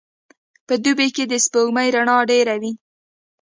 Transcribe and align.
په 0.67 0.73
دوبي 0.83 1.07
کي 1.15 1.23
د 1.27 1.33
سپوږمۍ 1.45 1.87
رڼا 1.95 2.17
ډېره 2.31 2.55
وي. 2.61 2.71